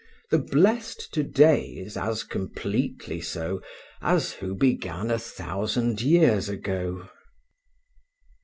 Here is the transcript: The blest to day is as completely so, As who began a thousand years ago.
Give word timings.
The 0.31 0.39
blest 0.39 1.13
to 1.13 1.21
day 1.21 1.61
is 1.63 1.95
as 1.95 2.23
completely 2.23 3.21
so, 3.21 3.61
As 4.01 4.31
who 4.31 4.55
began 4.55 5.11
a 5.11 5.19
thousand 5.19 6.01
years 6.01 6.49
ago. 6.49 7.07